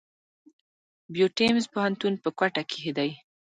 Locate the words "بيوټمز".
1.13-1.65